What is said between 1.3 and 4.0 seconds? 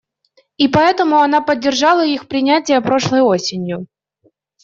поддержала их принятие прошлой осенью.